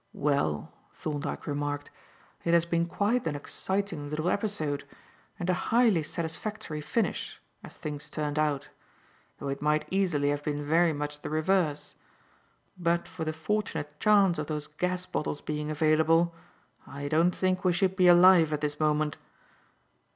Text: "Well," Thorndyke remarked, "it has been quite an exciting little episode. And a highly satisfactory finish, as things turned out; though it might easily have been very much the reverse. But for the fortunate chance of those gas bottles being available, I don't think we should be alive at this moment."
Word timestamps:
"Well," 0.17 0.73
Thorndyke 0.95 1.45
remarked, 1.45 1.91
"it 2.43 2.55
has 2.55 2.65
been 2.65 2.87
quite 2.87 3.27
an 3.27 3.35
exciting 3.35 4.09
little 4.09 4.31
episode. 4.31 4.83
And 5.37 5.47
a 5.47 5.53
highly 5.53 6.01
satisfactory 6.01 6.81
finish, 6.81 7.39
as 7.63 7.77
things 7.77 8.09
turned 8.09 8.39
out; 8.39 8.69
though 9.37 9.49
it 9.49 9.61
might 9.61 9.87
easily 9.91 10.29
have 10.29 10.43
been 10.43 10.63
very 10.65 10.91
much 10.91 11.21
the 11.21 11.29
reverse. 11.29 11.93
But 12.79 13.07
for 13.07 13.23
the 13.23 13.31
fortunate 13.31 13.99
chance 13.99 14.39
of 14.39 14.47
those 14.47 14.65
gas 14.65 15.05
bottles 15.05 15.39
being 15.39 15.69
available, 15.69 16.33
I 16.87 17.07
don't 17.07 17.35
think 17.35 17.63
we 17.63 17.71
should 17.71 17.95
be 17.95 18.07
alive 18.07 18.51
at 18.51 18.61
this 18.61 18.79
moment." 18.79 19.19